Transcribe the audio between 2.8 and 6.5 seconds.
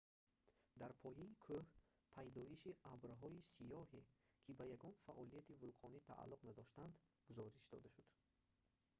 абрҳои сиёҳе ки ба ягон фаъолияти вулқонӣ тааллуқ